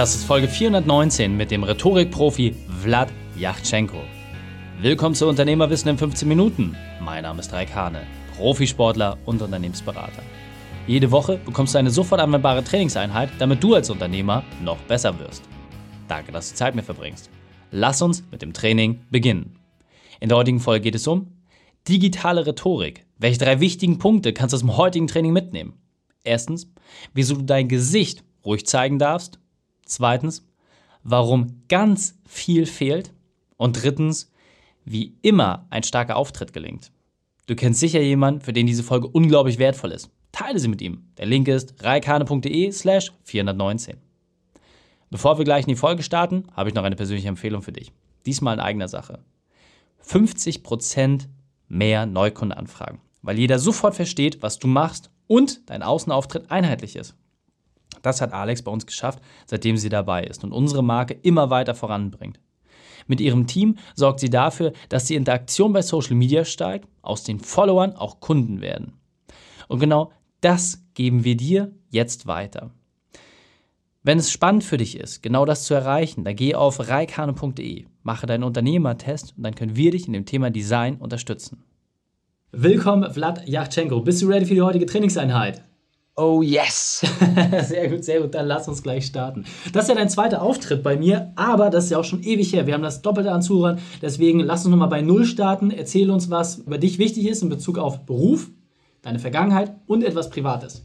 Das 0.00 0.14
ist 0.14 0.24
Folge 0.24 0.48
419 0.48 1.36
mit 1.36 1.50
dem 1.50 1.62
Rhetorikprofi 1.62 2.54
Vlad 2.80 3.12
Yachtschenko. 3.36 3.98
Willkommen 4.80 5.14
zu 5.14 5.28
Unternehmerwissen 5.28 5.90
in 5.90 5.98
15 5.98 6.26
Minuten. 6.26 6.74
Mein 7.02 7.24
Name 7.24 7.40
ist 7.40 7.52
Raik 7.52 7.74
Hane, 7.74 8.06
Profisportler 8.34 9.18
und 9.26 9.42
Unternehmensberater. 9.42 10.22
Jede 10.86 11.10
Woche 11.10 11.38
bekommst 11.44 11.74
du 11.74 11.78
eine 11.78 11.90
sofort 11.90 12.18
anwendbare 12.18 12.64
Trainingseinheit, 12.64 13.28
damit 13.38 13.62
du 13.62 13.74
als 13.74 13.90
Unternehmer 13.90 14.42
noch 14.64 14.78
besser 14.88 15.18
wirst. 15.18 15.42
Danke, 16.08 16.32
dass 16.32 16.48
du 16.48 16.56
Zeit 16.56 16.74
mit 16.74 16.86
verbringst. 16.86 17.28
Lass 17.70 18.00
uns 18.00 18.24
mit 18.30 18.40
dem 18.40 18.54
Training 18.54 19.00
beginnen. 19.10 19.58
In 20.18 20.30
der 20.30 20.38
heutigen 20.38 20.60
Folge 20.60 20.84
geht 20.84 20.94
es 20.94 21.06
um 21.06 21.30
digitale 21.88 22.46
Rhetorik. 22.46 23.04
Welche 23.18 23.40
drei 23.40 23.60
wichtigen 23.60 23.98
Punkte 23.98 24.32
kannst 24.32 24.54
du 24.54 24.56
aus 24.56 24.62
dem 24.62 24.78
heutigen 24.78 25.08
Training 25.08 25.34
mitnehmen? 25.34 25.74
Erstens, 26.24 26.72
wieso 27.12 27.34
du 27.34 27.42
dein 27.42 27.68
Gesicht 27.68 28.24
ruhig 28.46 28.66
zeigen 28.66 28.98
darfst. 28.98 29.38
Zweitens, 29.90 30.46
warum 31.02 31.62
ganz 31.68 32.14
viel 32.24 32.66
fehlt. 32.66 33.12
Und 33.56 33.82
drittens, 33.82 34.32
wie 34.84 35.16
immer 35.20 35.66
ein 35.68 35.82
starker 35.82 36.16
Auftritt 36.16 36.52
gelingt. 36.52 36.92
Du 37.46 37.56
kennst 37.56 37.80
sicher 37.80 38.00
jemanden, 38.00 38.40
für 38.40 38.52
den 38.52 38.66
diese 38.66 38.82
Folge 38.82 39.08
unglaublich 39.08 39.58
wertvoll 39.58 39.90
ist. 39.90 40.08
Teile 40.32 40.58
sie 40.58 40.68
mit 40.68 40.80
ihm. 40.80 41.08
Der 41.18 41.26
Link 41.26 41.48
ist 41.48 41.74
reikane.de 41.82 42.70
slash 42.72 43.12
419. 43.24 43.96
Bevor 45.10 45.36
wir 45.38 45.44
gleich 45.44 45.64
in 45.64 45.74
die 45.74 45.76
Folge 45.76 46.04
starten, 46.04 46.44
habe 46.54 46.68
ich 46.68 46.74
noch 46.74 46.84
eine 46.84 46.96
persönliche 46.96 47.28
Empfehlung 47.28 47.62
für 47.62 47.72
dich. 47.72 47.92
Diesmal 48.24 48.54
in 48.54 48.60
eigener 48.60 48.88
Sache. 48.88 49.18
50% 50.06 51.26
mehr 51.68 52.06
Neukundenanfragen, 52.06 53.00
weil 53.22 53.38
jeder 53.38 53.58
sofort 53.58 53.96
versteht, 53.96 54.42
was 54.42 54.60
du 54.60 54.68
machst 54.68 55.10
und 55.26 55.68
dein 55.68 55.82
Außenauftritt 55.82 56.50
einheitlich 56.50 56.94
ist. 56.96 57.16
Das 58.02 58.20
hat 58.20 58.32
Alex 58.32 58.62
bei 58.62 58.70
uns 58.70 58.86
geschafft, 58.86 59.20
seitdem 59.46 59.76
sie 59.76 59.88
dabei 59.88 60.24
ist 60.24 60.44
und 60.44 60.52
unsere 60.52 60.82
Marke 60.82 61.14
immer 61.14 61.50
weiter 61.50 61.74
voranbringt. 61.74 62.40
Mit 63.06 63.20
ihrem 63.20 63.46
Team 63.46 63.76
sorgt 63.94 64.20
sie 64.20 64.30
dafür, 64.30 64.72
dass 64.88 65.06
die 65.06 65.16
Interaktion 65.16 65.72
bei 65.72 65.82
Social 65.82 66.14
Media 66.14 66.44
steigt, 66.44 66.88
aus 67.02 67.24
den 67.24 67.40
Followern 67.40 67.94
auch 67.94 68.20
Kunden 68.20 68.60
werden. 68.60 68.92
Und 69.68 69.80
genau 69.80 70.12
das 70.40 70.84
geben 70.94 71.24
wir 71.24 71.36
dir 71.36 71.72
jetzt 71.90 72.26
weiter. 72.26 72.70
Wenn 74.02 74.18
es 74.18 74.32
spannend 74.32 74.64
für 74.64 74.78
dich 74.78 74.98
ist, 74.98 75.22
genau 75.22 75.44
das 75.44 75.64
zu 75.64 75.74
erreichen, 75.74 76.24
dann 76.24 76.34
geh 76.34 76.54
auf 76.54 76.88
reikane.de, 76.88 77.84
mache 78.02 78.26
deinen 78.26 78.44
Unternehmertest 78.44 79.34
und 79.36 79.42
dann 79.42 79.54
können 79.54 79.76
wir 79.76 79.90
dich 79.90 80.06
in 80.06 80.14
dem 80.14 80.24
Thema 80.24 80.50
Design 80.50 80.96
unterstützen. 80.96 81.64
Willkommen, 82.52 83.12
Vlad 83.12 83.46
Yachtschenko. 83.46 84.00
Bist 84.00 84.22
du 84.22 84.28
ready 84.28 84.46
für 84.46 84.54
die 84.54 84.62
heutige 84.62 84.86
Trainingseinheit? 84.86 85.62
Oh 86.22 86.42
yes! 86.42 87.02
sehr 87.62 87.88
gut, 87.88 88.04
sehr 88.04 88.20
gut. 88.20 88.34
Dann 88.34 88.46
lass 88.46 88.68
uns 88.68 88.82
gleich 88.82 89.06
starten. 89.06 89.46
Das 89.72 89.84
ist 89.84 89.88
ja 89.88 89.94
dein 89.94 90.10
zweiter 90.10 90.42
Auftritt 90.42 90.82
bei 90.82 90.98
mir, 90.98 91.32
aber 91.34 91.70
das 91.70 91.84
ist 91.84 91.90
ja 91.92 91.98
auch 91.98 92.04
schon 92.04 92.22
ewig 92.22 92.52
her. 92.52 92.66
Wir 92.66 92.74
haben 92.74 92.82
das 92.82 93.00
Doppelte 93.00 93.32
an 93.32 93.40
Zuhörern. 93.40 93.78
Deswegen 94.02 94.40
lass 94.40 94.66
uns 94.66 94.70
nochmal 94.70 94.90
bei 94.90 95.00
Null 95.00 95.24
starten. 95.24 95.70
Erzähl 95.70 96.10
uns, 96.10 96.28
was 96.28 96.58
über 96.58 96.76
dich 96.76 96.98
wichtig 96.98 97.26
ist 97.26 97.42
in 97.42 97.48
Bezug 97.48 97.78
auf 97.78 98.04
Beruf, 98.04 98.50
deine 99.00 99.18
Vergangenheit 99.18 99.74
und 99.86 100.04
etwas 100.04 100.28
Privates. 100.28 100.84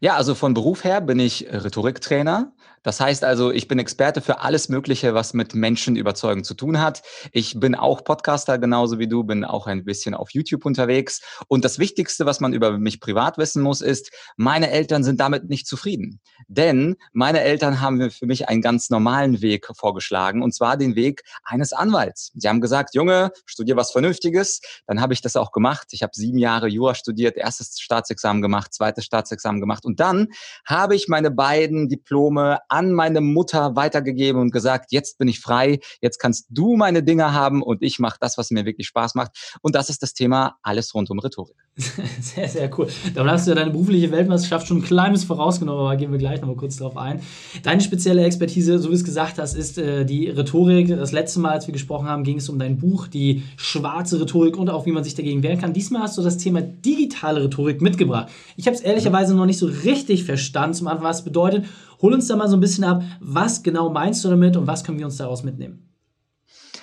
Ja, 0.00 0.16
also 0.16 0.34
von 0.34 0.54
Beruf 0.54 0.82
her 0.82 1.00
bin 1.00 1.20
ich 1.20 1.46
Rhetoriktrainer. 1.48 2.50
Das 2.82 2.98
heißt 2.98 3.24
also, 3.24 3.50
ich 3.50 3.68
bin 3.68 3.78
Experte 3.78 4.22
für 4.22 4.40
alles 4.40 4.70
Mögliche, 4.70 5.12
was 5.12 5.34
mit 5.34 5.54
Menschen 5.54 5.96
überzeugen 5.96 6.44
zu 6.44 6.54
tun 6.54 6.80
hat. 6.80 7.02
Ich 7.32 7.60
bin 7.60 7.74
auch 7.74 8.04
Podcaster 8.04 8.58
genauso 8.58 8.98
wie 8.98 9.06
du, 9.06 9.22
bin 9.22 9.44
auch 9.44 9.66
ein 9.66 9.84
bisschen 9.84 10.14
auf 10.14 10.30
YouTube 10.30 10.64
unterwegs. 10.64 11.20
Und 11.48 11.64
das 11.64 11.78
Wichtigste, 11.78 12.24
was 12.24 12.40
man 12.40 12.54
über 12.54 12.78
mich 12.78 13.00
privat 13.00 13.36
wissen 13.36 13.62
muss, 13.62 13.82
ist, 13.82 14.10
meine 14.36 14.70
Eltern 14.70 15.04
sind 15.04 15.20
damit 15.20 15.48
nicht 15.50 15.66
zufrieden. 15.66 16.20
Denn 16.48 16.96
meine 17.12 17.40
Eltern 17.40 17.82
haben 17.82 18.10
für 18.10 18.26
mich 18.26 18.48
einen 18.48 18.62
ganz 18.62 18.88
normalen 18.88 19.42
Weg 19.42 19.66
vorgeschlagen, 19.76 20.42
und 20.42 20.54
zwar 20.54 20.78
den 20.78 20.94
Weg 20.94 21.22
eines 21.44 21.74
Anwalts. 21.74 22.32
Sie 22.34 22.48
haben 22.48 22.62
gesagt, 22.62 22.94
Junge, 22.94 23.30
studier 23.44 23.76
was 23.76 23.90
Vernünftiges. 23.90 24.60
Dann 24.86 25.02
habe 25.02 25.12
ich 25.12 25.20
das 25.20 25.36
auch 25.36 25.52
gemacht. 25.52 25.88
Ich 25.90 26.02
habe 26.02 26.12
sieben 26.14 26.38
Jahre 26.38 26.68
Jura 26.68 26.94
studiert, 26.94 27.36
erstes 27.36 27.78
Staatsexamen 27.78 28.40
gemacht, 28.40 28.72
zweites 28.72 29.04
Staatsexamen 29.04 29.60
gemacht. 29.60 29.84
Und 29.84 30.00
dann 30.00 30.28
habe 30.64 30.94
ich 30.94 31.08
meine 31.08 31.30
beiden 31.30 31.88
Diplome 31.90 32.58
an 32.70 32.92
meine 32.92 33.20
Mutter 33.20 33.76
weitergegeben 33.76 34.40
und 34.40 34.52
gesagt, 34.52 34.92
jetzt 34.92 35.18
bin 35.18 35.28
ich 35.28 35.40
frei, 35.40 35.80
jetzt 36.00 36.18
kannst 36.18 36.46
du 36.50 36.76
meine 36.76 37.02
Dinge 37.02 37.32
haben 37.32 37.62
und 37.62 37.82
ich 37.82 37.98
mache 37.98 38.18
das, 38.20 38.38
was 38.38 38.50
mir 38.50 38.64
wirklich 38.64 38.86
Spaß 38.86 39.14
macht. 39.14 39.58
Und 39.60 39.74
das 39.74 39.90
ist 39.90 40.02
das 40.02 40.14
Thema 40.14 40.56
alles 40.62 40.94
rund 40.94 41.10
um 41.10 41.18
Rhetorik. 41.18 41.56
Sehr, 42.20 42.48
sehr 42.48 42.78
cool. 42.78 42.88
Dann 43.14 43.30
hast 43.30 43.46
du 43.46 43.52
ja 43.52 43.54
deine 43.54 43.70
berufliche 43.70 44.10
Weltmeisterschaft 44.10 44.66
schon 44.66 44.78
ein 44.78 44.82
kleines 44.82 45.24
vorausgenommen, 45.24 45.80
aber 45.80 45.96
gehen 45.96 46.12
wir 46.12 46.18
gleich 46.18 46.40
nochmal 46.40 46.56
kurz 46.56 46.76
drauf 46.76 46.96
ein. 46.96 47.20
Deine 47.62 47.80
spezielle 47.80 48.24
Expertise, 48.24 48.78
so 48.78 48.90
wie 48.90 48.94
es 48.94 49.04
gesagt 49.04 49.38
hast, 49.38 49.54
ist 49.54 49.78
äh, 49.78 50.04
die 50.04 50.28
Rhetorik. 50.28 50.88
Das 50.88 51.12
letzte 51.12 51.40
Mal, 51.40 51.52
als 51.52 51.66
wir 51.66 51.72
gesprochen 51.72 52.08
haben, 52.08 52.24
ging 52.24 52.38
es 52.38 52.48
um 52.48 52.58
dein 52.58 52.78
Buch, 52.78 53.06
die 53.06 53.42
schwarze 53.56 54.20
Rhetorik 54.20 54.56
und 54.56 54.70
auch 54.70 54.86
wie 54.86 54.92
man 54.92 55.04
sich 55.04 55.14
dagegen 55.14 55.42
wehren 55.42 55.58
kann. 55.58 55.72
Diesmal 55.72 56.02
hast 56.02 56.18
du 56.18 56.22
das 56.22 56.38
Thema 56.38 56.60
digitale 56.60 57.42
Rhetorik 57.44 57.80
mitgebracht. 57.80 58.28
Ich 58.56 58.66
habe 58.66 58.76
es 58.76 58.82
ehrlicherweise 58.82 59.34
noch 59.34 59.46
nicht 59.46 59.58
so 59.58 59.66
richtig 59.66 60.24
verstanden 60.24 60.74
zum 60.74 60.88
Anfang, 60.88 61.04
was 61.04 61.18
es 61.18 61.24
bedeutet. 61.24 61.64
Hol 62.02 62.14
uns 62.14 62.26
da 62.26 62.36
mal 62.36 62.48
so 62.48 62.56
ein 62.56 62.60
bisschen 62.60 62.84
ab, 62.84 63.02
was 63.20 63.62
genau 63.62 63.90
meinst 63.90 64.24
du 64.24 64.28
damit 64.28 64.56
und 64.56 64.66
was 64.66 64.84
können 64.84 64.98
wir 64.98 65.06
uns 65.06 65.16
daraus 65.16 65.42
mitnehmen? 65.42 65.89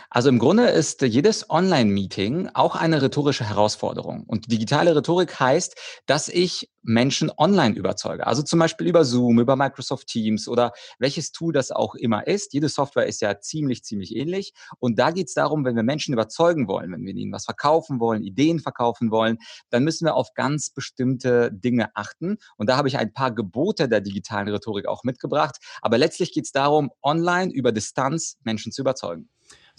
Also 0.09 0.29
im 0.29 0.40
Grunde 0.40 0.68
ist 0.68 1.01
jedes 1.01 1.50
Online-Meeting 1.50 2.50
auch 2.53 2.75
eine 2.75 3.01
rhetorische 3.01 3.47
Herausforderung. 3.47 4.23
Und 4.25 4.51
digitale 4.51 4.95
Rhetorik 4.95 5.40
heißt, 5.40 5.75
dass 6.06 6.29
ich 6.29 6.69
Menschen 6.81 7.29
online 7.38 7.75
überzeuge. 7.75 8.25
Also 8.25 8.41
zum 8.41 8.59
Beispiel 8.59 8.88
über 8.88 9.03
Zoom, 9.03 9.40
über 9.40 9.57
Microsoft 9.57 10.07
Teams 10.07 10.47
oder 10.47 10.72
welches 11.00 11.34
Tool 11.34 11.51
das 11.51 11.72
auch 11.72 11.96
immer 11.96 12.25
ist. 12.25 12.53
Jede 12.53 12.69
Software 12.69 13.06
ist 13.06 13.22
ja 13.22 13.40
ziemlich, 13.41 13.84
ziemlich 13.84 14.16
ähnlich. 14.16 14.53
Und 14.79 14.97
da 14.97 15.12
geht 15.12 15.28
es 15.28 15.34
darum, 15.34 15.66
wenn 15.66 15.75
wir 15.75 15.84
Menschen 15.84 16.13
überzeugen 16.13 16.69
wollen, 16.69 16.94
wenn 16.94 17.06
wir 17.06 17.13
ihnen 17.13 17.34
was 17.34 17.44
verkaufen 17.44 18.00
wollen, 18.00 18.23
Ideen 18.23 18.59
verkaufen 18.59 19.12
wollen, 19.12 19.38
dann 19.69 19.84
müssen 19.84 20.06
wir 20.06 20.16
auf 20.16 20.34
ganz 20.34 20.69
bestimmte 20.69 21.51
Dinge 21.51 21.94
achten. 21.96 22.38
Und 22.56 22.69
da 22.69 22.78
habe 22.78 22.88
ich 22.88 22.97
ein 22.97 23.12
paar 23.12 23.34
Gebote 23.34 23.90
der 23.90 24.00
digitalen 24.00 24.47
Rhetorik 24.47 24.88
auch 24.88 25.03
mitgebracht. 25.03 25.57
Aber 25.81 25.97
letztlich 25.97 26.31
geht 26.31 26.46
es 26.46 26.53
darum, 26.53 26.91
online 27.03 27.51
über 27.51 27.73
Distanz 27.73 28.38
Menschen 28.44 28.72
zu 28.72 28.81
überzeugen. 28.81 29.29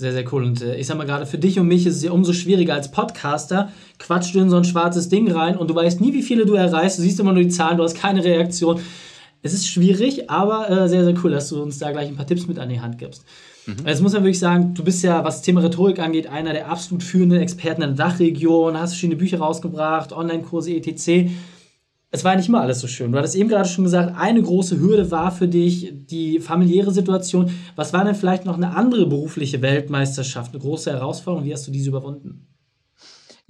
Sehr, 0.00 0.12
sehr 0.12 0.32
cool. 0.32 0.44
Und 0.44 0.62
äh, 0.62 0.76
ich 0.76 0.86
sag 0.86 0.97
mal, 0.97 1.06
gerade 1.06 1.26
für 1.26 1.38
dich 1.38 1.59
und 1.59 1.66
mich 1.66 1.84
ist 1.84 1.97
es 1.97 2.04
ja 2.04 2.12
umso 2.12 2.32
schwieriger 2.32 2.72
als 2.72 2.92
Podcaster. 2.92 3.72
Quatschst 3.98 4.32
du 4.32 4.38
in 4.38 4.48
so 4.48 4.56
ein 4.56 4.62
schwarzes 4.62 5.09
Ding 5.09 5.28
rein 5.28 5.56
und 5.56 5.69
du 5.69 5.75
weißt 5.75 6.00
nie, 6.00 6.12
wie 6.12 6.22
viele 6.22 6.47
du 6.47 6.54
erreichst. 6.54 6.98
Du 6.98 7.03
siehst 7.03 7.19
immer 7.19 7.32
nur 7.32 7.42
die 7.42 7.48
Zahlen, 7.48 7.78
du 7.78 7.82
hast 7.82 7.97
keine 7.97 8.22
Reaktion. 8.22 8.81
Es 9.42 9.53
ist 9.53 9.66
schwierig, 9.69 10.31
aber 10.31 10.70
äh, 10.70 10.88
sehr, 10.88 11.04
sehr 11.04 11.14
cool, 11.25 11.32
dass 11.32 11.48
du 11.48 11.60
uns 11.60 11.78
da 11.78 11.91
gleich 11.91 12.06
ein 12.06 12.14
paar 12.14 12.28
Tipps 12.28 12.47
mit 12.47 12.60
an 12.60 12.69
die 12.69 12.81
Hand 12.81 12.98
gibst. 12.98 13.25
Mhm. 13.66 13.87
Jetzt 13.87 14.00
muss 14.00 14.12
man 14.12 14.22
wirklich 14.22 14.38
sagen, 14.38 14.72
du 14.72 14.84
bist 14.84 15.03
ja, 15.03 15.25
was 15.25 15.38
das 15.38 15.42
Thema 15.42 15.62
Rhetorik 15.62 15.98
angeht, 15.98 16.28
einer 16.28 16.53
der 16.53 16.70
absolut 16.70 17.03
führenden 17.03 17.41
Experten 17.41 17.82
in 17.82 17.97
der 17.97 18.06
Dachregion, 18.06 18.78
hast 18.78 18.92
verschiedene 18.92 19.19
Bücher 19.19 19.38
rausgebracht, 19.38 20.12
Online-Kurse, 20.12 20.75
etc 20.76 21.28
es 22.10 22.24
war 22.24 22.36
nicht 22.36 22.48
immer 22.48 22.62
alles 22.62 22.80
so 22.80 22.86
schön. 22.86 23.12
Du 23.12 23.19
hattest 23.19 23.36
eben 23.36 23.48
gerade 23.48 23.69
schon 23.69 23.84
gesagt, 23.84 24.14
eine 24.16 24.42
große 24.42 24.80
Hürde 24.80 25.10
war 25.10 25.30
für 25.30 25.46
dich 25.46 25.92
die 25.92 26.41
familiäre 26.41 26.91
Situation. 26.91 27.50
Was 27.76 27.92
war 27.92 28.04
denn 28.04 28.14
vielleicht 28.14 28.46
noch 28.46 28.56
eine 28.56 28.74
andere 28.74 29.06
berufliche 29.06 29.60
Weltmeisterschaft, 29.60 30.52
eine 30.52 30.62
große 30.62 30.91
Herausforderung? 30.91 31.46
Wie 31.46 31.52
hast 31.52 31.66
du 31.66 31.70
diese 31.70 31.91
überwunden? 31.91 32.46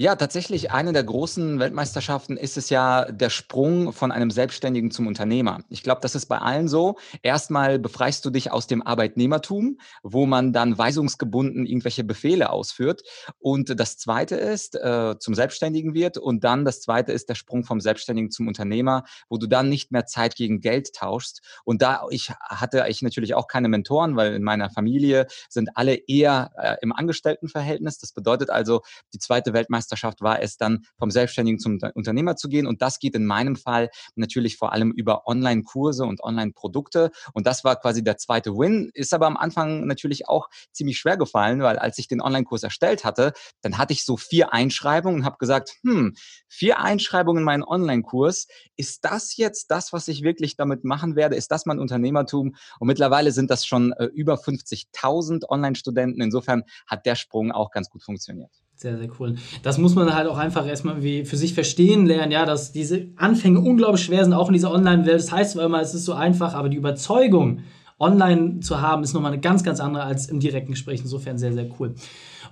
Ja, 0.01 0.15
tatsächlich 0.15 0.71
eine 0.71 0.93
der 0.93 1.03
großen 1.03 1.59
Weltmeisterschaften 1.59 2.37
ist 2.37 2.57
es 2.57 2.71
ja 2.71 3.11
der 3.11 3.31
Sprung 3.31 3.93
von 3.93 4.13
einem 4.13 4.31
Selbstständigen 4.31 4.93
zum 4.93 5.09
Unternehmer. 5.09 5.65
Ich 5.71 5.83
glaube, 5.83 6.01
das 6.03 6.15
ist 6.15 6.27
bei 6.27 6.39
allen 6.39 6.69
so. 6.69 6.99
Erstmal 7.25 7.81
befreist 7.81 8.25
du 8.25 8.31
dich 8.31 8.53
aus 8.53 8.69
dem 8.69 8.81
Arbeitnehmertum, 8.87 9.81
wo 10.05 10.25
man 10.25 10.53
dann 10.53 10.79
weisungsgebunden 10.79 11.67
irgendwelche 11.67 12.05
Befehle 12.05 12.51
ausführt. 12.51 13.03
Und 13.41 13.81
das 13.81 13.99
Zweite 13.99 14.37
ist, 14.37 14.77
äh, 14.77 15.17
zum 15.19 15.35
Selbstständigen 15.35 15.95
wird. 15.95 16.17
Und 16.17 16.45
dann 16.45 16.65
das 16.65 16.81
Zweite 16.81 17.11
ist 17.11 17.29
der 17.29 17.35
Sprung 17.35 17.65
vom 17.65 17.81
Selbstständigen 17.81 18.31
zum 18.31 18.47
Unternehmer, 18.47 19.03
wo 19.29 19.37
du 19.37 19.49
dann 19.49 19.69
nicht 19.69 19.91
mehr 19.91 20.07
Zeit 20.07 20.37
gegen 20.37 20.61
Geld 20.61 20.93
tauschst. 20.95 21.43
Und 21.65 21.83
da 21.83 22.03
ich 22.11 22.31
hatte 22.39 22.85
ich 22.89 23.03
natürlich 23.03 23.35
auch 23.35 23.49
keine 23.49 23.69
Mentoren, 23.69 24.15
weil 24.15 24.35
in 24.35 24.45
meiner 24.45 24.71
Familie 24.71 25.27
sind 25.49 25.71
alle 25.75 25.97
eher 25.97 26.53
äh, 26.57 26.77
im 26.83 26.93
Angestelltenverhältnis. 26.93 27.99
Das 27.99 28.13
bedeutet 28.13 28.49
also, 28.49 28.83
die 29.13 29.19
zweite 29.19 29.53
Weltmeisterschaft 29.53 29.88
Weltmeisterschaft 29.89 30.21
war 30.21 30.43
es 30.43 30.57
dann, 30.57 30.85
vom 30.99 31.11
Selbstständigen 31.11 31.59
zum 31.59 31.79
Unternehmer 31.95 32.37
zu 32.37 32.49
gehen. 32.49 32.67
Und 32.67 32.83
das 32.83 32.99
geht 32.99 33.15
in 33.15 33.27
meinem 33.27 33.57
Fall 33.57 33.91
natürlich 34.15 34.57
vor 34.57 34.73
allem 34.73 34.93
über 34.93 35.27
Online-Kurse 35.27 36.05
und 36.05 36.23
Online-Produkte. 36.23 37.11
Und 37.33 37.47
das 37.47 37.65
war 37.65 37.77
quasi 37.77 38.03
der 38.03 38.17
zweite 38.17 38.53
Win. 38.53 38.91
Ist 38.95 39.15
aber 39.15 39.27
am 39.27 39.37
Anfang 39.37 39.87
natürlich 39.87 40.29
auch 40.29 40.49
ziemlich 40.73 40.99
schwer 40.99 41.17
gefallen, 41.17 41.61
weil 41.61 41.79
als 41.79 41.99
ich 41.99 42.09
den 42.09 42.21
Online-Kurs 42.21 42.63
erstellt 42.63 43.05
hatte, 43.05 43.33
dann 43.63 43.79
hatte 43.79 43.93
ich 43.93 44.05
so 44.05 44.17
vier 44.17 44.53
Einschreibungen 44.53 45.21
und 45.21 45.25
habe 45.25 45.39
gesagt, 45.39 45.77
hm, 45.83 46.15
vier 46.49 46.81
Einschreibungen 46.81 47.41
in 47.41 47.45
meinen 47.45 47.65
Online-Kurs. 47.65 48.47
Ist 48.77 49.05
das 49.05 49.37
jetzt 49.37 49.71
das, 49.71 49.93
was 49.93 50.09
ich 50.09 50.23
wirklich 50.23 50.57
damit 50.57 50.85
machen 50.85 51.17
werde? 51.17 51.37
Ist 51.37 51.51
das 51.51 51.67
mein 51.67 51.79
Unternehmertum? 51.79 52.57
Und 52.79 52.87
mittlerweile 52.87 53.33
sind 53.33 53.51
das 53.51 53.67
schon 53.67 53.93
äh, 53.93 54.05
über 54.07 54.35
50.000 54.35 55.49
Online-Studenten. 55.49 56.21
Insofern 56.21 56.63
hat 56.87 57.07
der 57.07 57.15
Sprung 57.15 57.53
auch 57.53 57.71
ganz 57.71 57.89
gut 57.89 58.03
funktioniert. 58.03 58.51
Sehr, 58.79 58.97
sehr 58.97 59.09
cool. 59.19 59.35
Das 59.65 59.77
muss 59.77 59.97
man 59.97 60.15
halt 60.15 60.29
auch 60.29 60.39
einfach 60.39 60.65
erstmal 60.65 61.03
wie 61.03 61.25
für 61.25 61.37
sich 61.37 61.53
verstehen 61.53 62.07
lernen, 62.07 62.31
ja, 62.31 62.47
dass 62.47 62.71
diese 62.71 63.09
Anfänge 63.17 63.59
unglaublich 63.59 64.05
schwer 64.05 64.23
sind, 64.23 64.33
auch 64.33 64.47
in 64.47 64.53
dieser 64.53 64.73
Online-Welt. 64.73 65.19
Das 65.19 65.33
heißt 65.33 65.53
zwar 65.55 65.65
immer, 65.65 65.81
es 65.81 65.95
ist 65.95 66.05
so 66.05 66.13
einfach, 66.13 66.55
aber 66.55 66.69
die 66.69 66.77
Überzeugung, 66.77 67.63
online 67.99 68.61
zu 68.61 68.81
haben, 68.81 69.03
ist 69.03 69.15
nochmal 69.15 69.33
eine 69.33 69.41
ganz, 69.41 69.65
ganz 69.65 69.81
andere 69.81 70.05
als 70.05 70.29
im 70.29 70.39
direkten 70.39 70.71
Gespräch. 70.71 71.01
Insofern 71.01 71.39
sehr, 71.39 71.53
sehr 71.53 71.67
cool. 71.81 71.97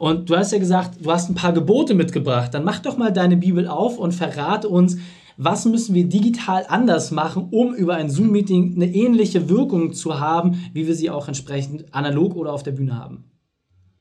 Und 0.00 0.28
du 0.28 0.36
hast 0.36 0.50
ja 0.50 0.58
gesagt, 0.58 0.98
du 1.04 1.12
hast 1.12 1.30
ein 1.30 1.36
paar 1.36 1.52
Gebote 1.52 1.94
mitgebracht. 1.94 2.52
Dann 2.52 2.64
mach 2.64 2.80
doch 2.80 2.96
mal 2.96 3.12
deine 3.12 3.36
Bibel 3.36 3.68
auf 3.68 3.96
und 3.96 4.12
verrate 4.12 4.68
uns, 4.68 4.96
was 5.36 5.64
müssen 5.64 5.94
wir 5.94 6.08
digital 6.08 6.64
anders 6.68 7.12
machen, 7.12 7.50
um 7.52 7.72
über 7.72 7.94
ein 7.94 8.10
Zoom-Meeting 8.10 8.74
eine 8.74 8.92
ähnliche 8.92 9.48
Wirkung 9.48 9.92
zu 9.92 10.18
haben, 10.18 10.60
wie 10.72 10.88
wir 10.88 10.94
sie 10.96 11.08
auch 11.08 11.28
entsprechend 11.28 11.94
analog 11.94 12.34
oder 12.34 12.52
auf 12.52 12.64
der 12.64 12.72
Bühne 12.72 12.98
haben. 12.98 13.30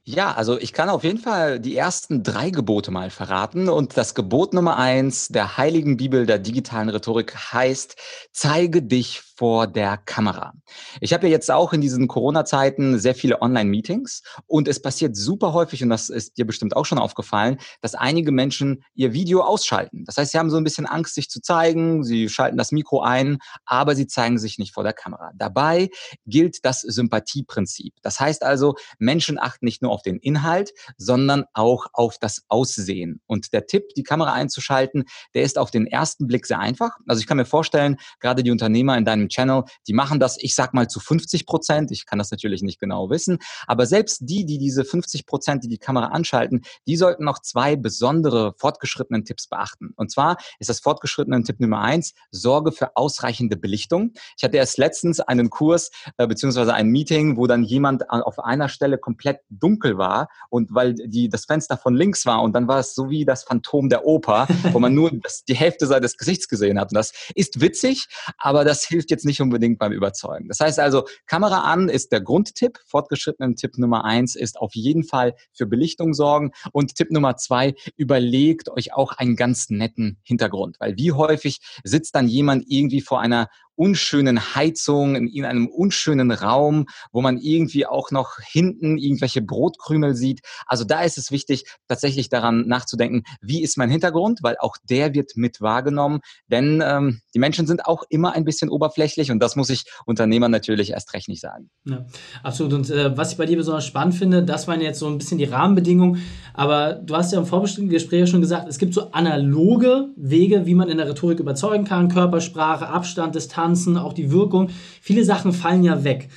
Ja, 0.07 0.33
also 0.33 0.59
ich 0.59 0.71
kann 0.71 0.89
auf 0.89 1.03
jeden 1.03 1.17
Fall 1.17 1.59
die 1.59 1.75
ersten 1.75 2.21
drei 2.21 2.51
Gebote 2.51 2.91
mal 2.91 3.09
verraten. 3.09 3.69
Und 3.69 3.97
das 3.97 4.13
Gebot 4.13 4.53
Nummer 4.53 4.77
eins 4.77 5.29
der 5.29 5.57
Heiligen 5.57 5.97
Bibel 5.97 6.27
der 6.27 6.37
digitalen 6.37 6.89
Rhetorik 6.89 7.35
heißt, 7.35 7.95
zeige 8.31 8.83
dich 8.83 9.23
vor 9.35 9.67
der 9.67 9.97
Kamera. 9.97 10.53
Ich 11.01 11.13
habe 11.13 11.27
ja 11.27 11.31
jetzt 11.31 11.51
auch 11.51 11.73
in 11.73 11.81
diesen 11.81 12.07
Corona-Zeiten 12.07 12.99
sehr 12.99 13.15
viele 13.15 13.41
Online-Meetings 13.41 14.23
und 14.47 14.67
es 14.67 14.81
passiert 14.81 15.15
super 15.15 15.53
häufig, 15.53 15.83
und 15.83 15.89
das 15.89 16.09
ist 16.09 16.37
dir 16.37 16.45
bestimmt 16.45 16.75
auch 16.75 16.85
schon 16.85 16.99
aufgefallen, 16.99 17.57
dass 17.81 17.95
einige 17.95 18.31
Menschen 18.31 18.83
ihr 18.93 19.13
Video 19.13 19.41
ausschalten. 19.41 20.03
Das 20.05 20.17
heißt, 20.17 20.31
sie 20.31 20.39
haben 20.39 20.49
so 20.49 20.57
ein 20.57 20.63
bisschen 20.63 20.85
Angst, 20.85 21.15
sich 21.15 21.29
zu 21.29 21.41
zeigen, 21.41 22.03
sie 22.03 22.29
schalten 22.29 22.57
das 22.57 22.71
Mikro 22.71 23.01
ein, 23.01 23.37
aber 23.65 23.95
sie 23.95 24.07
zeigen 24.07 24.37
sich 24.37 24.57
nicht 24.57 24.73
vor 24.73 24.83
der 24.83 24.93
Kamera. 24.93 25.31
Dabei 25.35 25.89
gilt 26.25 26.63
das 26.63 26.81
Sympathieprinzip. 26.81 27.93
Das 28.01 28.19
heißt 28.19 28.43
also, 28.43 28.75
Menschen 28.99 29.39
achten 29.39 29.65
nicht 29.65 29.81
nur 29.81 29.91
auf 29.91 30.01
den 30.01 30.17
Inhalt, 30.17 30.71
sondern 30.97 31.45
auch 31.53 31.87
auf 31.93 32.17
das 32.19 32.43
Aussehen. 32.47 33.21
Und 33.27 33.53
der 33.53 33.67
Tipp, 33.67 33.89
die 33.95 34.03
Kamera 34.03 34.33
einzuschalten, 34.33 35.05
der 35.33 35.43
ist 35.43 35.57
auf 35.57 35.71
den 35.71 35.87
ersten 35.87 36.27
Blick 36.27 36.45
sehr 36.45 36.59
einfach. 36.59 36.97
Also 37.07 37.19
ich 37.19 37.27
kann 37.27 37.37
mir 37.37 37.45
vorstellen, 37.45 37.97
gerade 38.19 38.43
die 38.43 38.51
Unternehmer 38.51 38.97
in 38.97 39.05
deinem 39.05 39.24
einem 39.25 39.29
Channel, 39.29 39.63
die 39.87 39.93
machen 39.93 40.19
das, 40.19 40.37
ich 40.39 40.55
sag 40.55 40.73
mal 40.73 40.87
zu 40.87 40.99
50 40.99 41.45
Prozent. 41.45 41.91
Ich 41.91 42.05
kann 42.05 42.19
das 42.19 42.31
natürlich 42.31 42.61
nicht 42.61 42.79
genau 42.79 43.09
wissen. 43.09 43.39
Aber 43.67 43.85
selbst 43.85 44.19
die, 44.21 44.45
die 44.45 44.57
diese 44.57 44.85
50 44.85 45.25
Prozent, 45.25 45.63
die 45.63 45.67
die 45.67 45.77
Kamera 45.77 46.07
anschalten, 46.07 46.61
die 46.87 46.95
sollten 46.95 47.25
noch 47.25 47.39
zwei 47.39 47.75
besondere 47.75 48.53
fortgeschrittenen 48.57 49.25
Tipps 49.25 49.47
beachten. 49.47 49.93
Und 49.95 50.11
zwar 50.11 50.37
ist 50.59 50.69
das 50.69 50.79
fortgeschrittene 50.79 51.43
Tipp 51.43 51.59
Nummer 51.59 51.81
eins, 51.81 52.13
sorge 52.31 52.71
für 52.71 52.95
ausreichende 52.95 53.57
Belichtung. 53.57 54.13
Ich 54.37 54.43
hatte 54.43 54.57
erst 54.57 54.77
letztens 54.77 55.19
einen 55.19 55.49
Kurs 55.49 55.91
äh, 56.17 56.27
beziehungsweise 56.27 56.73
ein 56.73 56.87
Meeting, 56.87 57.37
wo 57.37 57.47
dann 57.47 57.63
jemand 57.63 58.09
auf 58.09 58.39
einer 58.39 58.69
Stelle 58.69 58.97
komplett 58.97 59.39
dunkel 59.49 59.97
war 59.97 60.27
und 60.49 60.73
weil 60.73 60.93
die, 60.93 61.29
das 61.29 61.45
Fenster 61.45 61.77
von 61.77 61.95
links 61.95 62.25
war 62.25 62.41
und 62.41 62.53
dann 62.53 62.67
war 62.67 62.79
es 62.79 62.93
so 62.93 63.09
wie 63.09 63.25
das 63.25 63.43
Phantom 63.43 63.89
der 63.89 64.05
Oper, 64.05 64.47
wo 64.71 64.79
man 64.79 64.93
nur 64.93 65.11
das, 65.23 65.43
die 65.43 65.55
Hälfte 65.55 65.87
seines 65.87 66.17
Gesichts 66.17 66.47
gesehen 66.47 66.79
hat. 66.79 66.91
Und 66.91 66.95
das 66.95 67.13
ist 67.35 67.61
witzig, 67.61 68.07
aber 68.37 68.63
das 68.63 68.85
hilft 68.85 69.11
jetzt 69.11 69.14
nicht 69.23 69.41
unbedingt 69.41 69.79
beim 69.79 69.93
Überzeugen. 69.93 70.47
Das 70.49 70.59
heißt 70.59 70.79
also, 70.79 71.05
Kamera 71.27 71.61
an 71.71 71.87
ist 71.87 72.11
der 72.11 72.21
Grundtipp. 72.21 72.79
Fortgeschrittenen 72.85 73.55
Tipp 73.55 73.77
Nummer 73.77 74.03
eins 74.03 74.35
ist 74.35 74.57
auf 74.59 74.75
jeden 74.75 75.03
Fall 75.03 75.35
für 75.53 75.65
Belichtung 75.65 76.13
sorgen. 76.13 76.51
Und 76.73 76.95
Tipp 76.95 77.11
Nummer 77.11 77.37
zwei, 77.37 77.75
überlegt 77.95 78.69
euch 78.69 78.93
auch 78.93 79.13
einen 79.13 79.35
ganz 79.35 79.69
netten 79.69 80.17
Hintergrund. 80.23 80.77
Weil 80.79 80.97
wie 80.97 81.13
häufig 81.13 81.59
sitzt 81.83 82.15
dann 82.15 82.27
jemand 82.27 82.65
irgendwie 82.67 83.01
vor 83.01 83.21
einer 83.21 83.47
unschönen 83.75 84.55
Heizung, 84.55 85.15
in 85.15 85.45
einem 85.45 85.67
unschönen 85.67 86.31
Raum, 86.31 86.85
wo 87.11 87.21
man 87.21 87.37
irgendwie 87.37 87.85
auch 87.85 88.11
noch 88.11 88.37
hinten 88.39 88.97
irgendwelche 88.97 89.41
Brotkrümel 89.41 90.15
sieht. 90.15 90.41
Also 90.65 90.83
da 90.83 91.01
ist 91.01 91.17
es 91.17 91.31
wichtig, 91.31 91.65
tatsächlich 91.87 92.29
daran 92.29 92.67
nachzudenken, 92.67 93.23
wie 93.41 93.61
ist 93.61 93.77
mein 93.77 93.89
Hintergrund, 93.89 94.39
weil 94.41 94.57
auch 94.59 94.77
der 94.89 95.13
wird 95.13 95.35
mit 95.35 95.61
wahrgenommen. 95.61 96.19
Denn 96.47 96.81
ähm, 96.85 97.21
die 97.33 97.39
Menschen 97.39 97.67
sind 97.67 97.85
auch 97.85 98.03
immer 98.09 98.33
ein 98.33 98.45
bisschen 98.45 98.69
oberflächlich 98.69 99.31
und 99.31 99.39
das 99.39 99.55
muss 99.55 99.69
ich 99.69 99.85
Unternehmern 100.05 100.51
natürlich 100.51 100.91
erst 100.91 101.13
recht 101.13 101.27
nicht 101.27 101.41
sagen. 101.41 101.69
Ja, 101.85 102.05
absolut. 102.43 102.73
Und 102.73 102.89
äh, 102.89 103.15
was 103.17 103.31
ich 103.31 103.37
bei 103.37 103.45
dir 103.45 103.57
besonders 103.57 103.85
spannend 103.85 104.15
finde, 104.15 104.43
das 104.43 104.67
waren 104.67 104.81
jetzt 104.81 104.99
so 104.99 105.07
ein 105.07 105.17
bisschen 105.17 105.37
die 105.37 105.45
Rahmenbedingungen, 105.45 106.21
aber 106.53 106.93
du 106.93 107.15
hast 107.15 107.31
ja 107.31 107.39
im 107.39 107.45
Vorgespräch 107.45 108.29
schon 108.29 108.41
gesagt, 108.41 108.67
es 108.69 108.77
gibt 108.77 108.93
so 108.93 109.11
analoge 109.11 110.09
Wege, 110.15 110.65
wie 110.65 110.75
man 110.75 110.89
in 110.89 110.97
der 110.97 111.07
Rhetorik 111.07 111.39
überzeugen 111.39 111.85
kann, 111.85 112.09
Körpersprache, 112.09 112.87
Abstand, 112.87 113.35
Distanz, 113.35 113.64
Tanzen, 113.65 113.97
auch 113.97 114.13
die 114.13 114.31
Wirkung. 114.31 114.69
Viele 115.01 115.23
Sachen 115.23 115.53
fallen 115.53 115.83
ja 115.83 116.03
weg. 116.03 116.29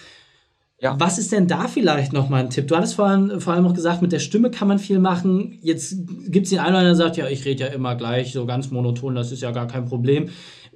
Ja. 0.81 0.95
Was 0.99 1.19
ist 1.19 1.33
denn 1.33 1.49
da 1.49 1.67
vielleicht 1.67 2.13
nochmal 2.13 2.45
ein 2.45 2.51
Tipp? 2.51 2.69
Du 2.69 2.77
hattest 2.77 2.95
vorhin 2.95 3.41
vor 3.41 3.53
allem 3.53 3.67
auch 3.67 3.75
gesagt, 3.75 4.01
mit 4.01 4.13
der 4.13 4.21
Stimme 4.21 4.51
kann 4.51 4.69
man 4.69 4.79
viel 4.79 5.01
machen. 5.01 5.59
Jetzt 5.61 5.97
gibt 6.29 6.47
es 6.47 6.51
den 6.51 6.61
einen 6.61 6.71
oder 6.71 6.79
anderen, 6.79 6.97
der 6.99 7.07
sagt, 7.07 7.17
ja, 7.17 7.29
ich 7.29 7.45
rede 7.45 7.65
ja 7.65 7.71
immer 7.71 7.97
gleich, 7.97 8.33
so 8.33 8.47
ganz 8.47 8.71
monoton, 8.71 9.17
das 9.17 9.33
ist 9.33 9.43
ja 9.43 9.51
gar 9.51 9.67
kein 9.67 9.87
Problem. 9.87 10.29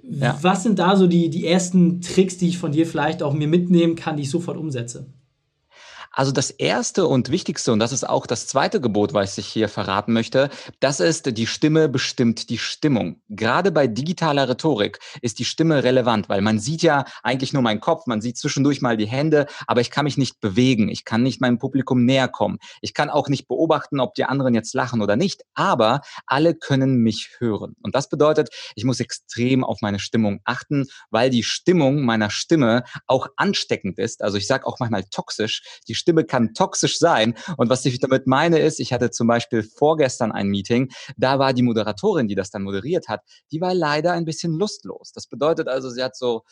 Ja. 0.02 0.37
Was 0.43 0.64
sind 0.64 0.81
da 0.81 0.96
so 0.96 1.06
die, 1.06 1.31
die 1.31 1.46
ersten 1.46 2.00
Tricks, 2.00 2.37
die 2.37 2.49
ich 2.49 2.58
von 2.58 2.72
dir 2.72 2.87
vielleicht 2.87 3.22
auch 3.22 3.32
mir 3.32 3.46
mitnehmen 3.46 3.94
kann, 3.94 4.16
die 4.16 4.25
ich 4.25 4.31
sofort 4.31 4.56
umsetze? 4.56 5.06
Also 6.12 6.30
das 6.30 6.50
erste 6.50 7.06
und 7.06 7.30
wichtigste, 7.30 7.72
und 7.72 7.78
das 7.78 7.90
ist 7.90 8.06
auch 8.06 8.26
das 8.26 8.46
zweite 8.46 8.82
Gebot, 8.82 9.14
was 9.14 9.38
ich 9.38 9.46
hier 9.46 9.68
verraten 9.68 10.12
möchte, 10.12 10.50
das 10.78 11.00
ist, 11.00 11.38
die 11.38 11.46
Stimme 11.46 11.88
bestimmt 11.88 12.50
die 12.50 12.58
Stimmung. 12.58 13.22
Gerade 13.30 13.72
bei 13.72 13.86
digitaler 13.86 14.46
Rhetorik 14.46 14.98
ist 15.22 15.38
die 15.38 15.46
Stimme 15.46 15.84
relevant, 15.84 16.28
weil 16.28 16.42
man 16.42 16.58
sieht 16.58 16.82
ja 16.82 17.06
eigentlich 17.22 17.54
nur 17.54 17.62
meinen 17.62 17.80
Kopf, 17.80 18.06
man 18.06 18.20
sieht 18.20 18.36
zwischendurch 18.36 18.82
mal 18.82 18.98
die 18.98 19.06
Hände, 19.06 19.46
aber 19.66 19.80
ich 19.80 19.90
kann 19.90 20.04
mich 20.04 20.18
nicht 20.18 20.40
bewegen, 20.40 20.90
ich 20.90 21.06
kann 21.06 21.22
nicht 21.22 21.40
meinem 21.40 21.58
Publikum 21.58 22.04
näher 22.04 22.28
kommen, 22.28 22.58
ich 22.82 22.92
kann 22.92 23.08
auch 23.08 23.28
nicht 23.28 23.48
beobachten, 23.48 23.98
ob 23.98 24.14
die 24.14 24.24
anderen 24.24 24.54
jetzt 24.54 24.74
lachen 24.74 25.00
oder 25.00 25.16
nicht, 25.16 25.42
aber 25.54 26.02
alle 26.26 26.54
können 26.54 26.96
mich 26.96 27.36
hören. 27.38 27.74
Und 27.82 27.94
das 27.94 28.10
bedeutet, 28.10 28.50
ich 28.76 28.84
muss 28.84 29.00
extrem 29.00 29.64
auf 29.64 29.80
meine 29.80 29.98
Stimmung 29.98 30.40
achten, 30.44 30.86
weil 31.10 31.30
die 31.30 31.42
Stimmung 31.42 32.04
meiner 32.04 32.28
Stimme 32.28 32.84
auch 33.06 33.28
ansteckend 33.36 33.98
ist. 33.98 34.22
Also 34.22 34.36
ich 34.36 34.46
sage 34.46 34.66
auch 34.66 34.78
manchmal 34.78 35.04
toxisch. 35.04 35.62
Die 35.88 36.01
Stimme 36.02 36.25
kann 36.25 36.52
toxisch 36.54 36.99
sein. 36.99 37.34
Und 37.56 37.70
was 37.70 37.84
ich 37.87 37.99
damit 37.99 38.26
meine 38.26 38.58
ist, 38.58 38.81
ich 38.81 38.93
hatte 38.93 39.10
zum 39.10 39.26
Beispiel 39.26 39.62
vorgestern 39.62 40.32
ein 40.32 40.49
Meeting, 40.49 40.90
da 41.16 41.38
war 41.38 41.54
die 41.54 41.62
Moderatorin, 41.62 42.28
die 42.28 42.34
das 42.34 42.50
dann 42.50 42.62
moderiert 42.62 43.08
hat, 43.08 43.22
die 43.50 43.60
war 43.60 43.75
leider 43.75 44.12
ein 44.12 44.25
bisschen 44.25 44.52
lustlos. 44.52 45.12
Das 45.12 45.26
bedeutet 45.26 45.69
also, 45.69 45.88
sie 45.88 46.02
hat 46.02 46.16
so 46.16 46.43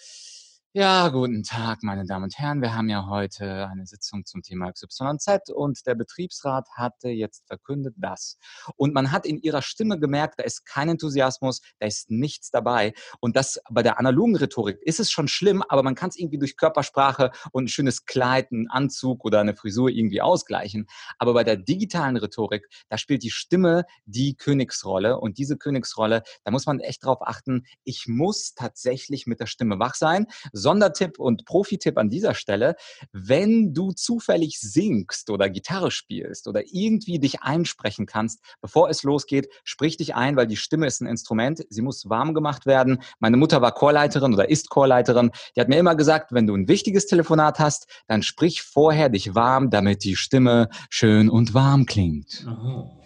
ja, 0.72 1.08
guten 1.08 1.42
Tag, 1.42 1.82
meine 1.82 2.06
Damen 2.06 2.24
und 2.24 2.38
Herren. 2.38 2.62
Wir 2.62 2.76
haben 2.76 2.88
ja 2.88 3.06
heute 3.08 3.66
eine 3.66 3.86
Sitzung 3.86 4.24
zum 4.24 4.40
Thema 4.42 4.70
XYZ 4.70 5.50
und 5.52 5.84
der 5.84 5.96
Betriebsrat 5.96 6.68
hatte 6.76 7.08
jetzt 7.08 7.44
verkündet 7.48 7.96
das. 7.96 8.38
Und 8.76 8.94
man 8.94 9.10
hat 9.10 9.26
in 9.26 9.38
ihrer 9.38 9.62
Stimme 9.62 9.98
gemerkt, 9.98 10.38
da 10.38 10.44
ist 10.44 10.64
kein 10.64 10.88
Enthusiasmus, 10.88 11.60
da 11.80 11.88
ist 11.88 12.12
nichts 12.12 12.52
dabei. 12.52 12.94
Und 13.18 13.34
das 13.34 13.60
bei 13.68 13.82
der 13.82 13.98
analogen 13.98 14.36
Rhetorik 14.36 14.78
ist 14.82 15.00
es 15.00 15.10
schon 15.10 15.26
schlimm, 15.26 15.64
aber 15.68 15.82
man 15.82 15.96
kann 15.96 16.10
es 16.10 16.16
irgendwie 16.16 16.38
durch 16.38 16.56
Körpersprache 16.56 17.32
und 17.50 17.64
ein 17.64 17.68
schönes 17.68 18.04
Kleid, 18.04 18.52
einen 18.52 18.70
Anzug 18.70 19.24
oder 19.24 19.40
eine 19.40 19.56
Frisur 19.56 19.88
irgendwie 19.88 20.22
ausgleichen. 20.22 20.86
Aber 21.18 21.34
bei 21.34 21.42
der 21.42 21.56
digitalen 21.56 22.16
Rhetorik, 22.16 22.68
da 22.88 22.96
spielt 22.96 23.24
die 23.24 23.30
Stimme 23.30 23.86
die 24.04 24.36
Königsrolle. 24.36 25.18
Und 25.18 25.38
diese 25.38 25.56
Königsrolle, 25.56 26.22
da 26.44 26.52
muss 26.52 26.66
man 26.66 26.78
echt 26.78 27.04
drauf 27.04 27.18
achten, 27.22 27.64
ich 27.82 28.06
muss 28.06 28.54
tatsächlich 28.54 29.26
mit 29.26 29.40
der 29.40 29.46
Stimme 29.46 29.80
wach 29.80 29.96
sein 29.96 30.28
Sondertipp 30.60 31.18
und 31.18 31.44
Profitipp 31.44 31.98
an 31.98 32.10
dieser 32.10 32.34
Stelle, 32.34 32.76
wenn 33.12 33.74
du 33.74 33.92
zufällig 33.92 34.58
singst 34.60 35.30
oder 35.30 35.50
Gitarre 35.50 35.90
spielst 35.90 36.46
oder 36.46 36.62
irgendwie 36.70 37.18
dich 37.18 37.42
einsprechen 37.42 38.06
kannst, 38.06 38.40
bevor 38.60 38.90
es 38.90 39.02
losgeht, 39.02 39.48
sprich 39.64 39.96
dich 39.96 40.14
ein, 40.14 40.36
weil 40.36 40.46
die 40.46 40.56
Stimme 40.56 40.86
ist 40.86 41.00
ein 41.00 41.06
Instrument, 41.06 41.64
sie 41.68 41.82
muss 41.82 42.08
warm 42.08 42.34
gemacht 42.34 42.66
werden. 42.66 43.02
Meine 43.18 43.36
Mutter 43.36 43.60
war 43.62 43.72
Chorleiterin 43.72 44.34
oder 44.34 44.48
ist 44.48 44.70
Chorleiterin, 44.70 45.30
die 45.56 45.60
hat 45.60 45.68
mir 45.68 45.78
immer 45.78 45.96
gesagt, 45.96 46.32
wenn 46.32 46.46
du 46.46 46.54
ein 46.54 46.68
wichtiges 46.68 47.06
Telefonat 47.06 47.58
hast, 47.58 47.86
dann 48.06 48.22
sprich 48.22 48.62
vorher 48.62 49.08
dich 49.08 49.34
warm, 49.34 49.70
damit 49.70 50.04
die 50.04 50.16
Stimme 50.16 50.68
schön 50.88 51.28
und 51.28 51.54
warm 51.54 51.86
klingt. 51.86 52.44
Aha. 52.46 52.99